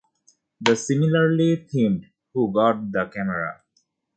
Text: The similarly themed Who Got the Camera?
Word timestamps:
The 0.59 0.75
similarly 0.75 1.57
themed 1.71 2.09
Who 2.33 2.51
Got 2.51 2.91
the 2.91 3.05
Camera? 3.05 3.61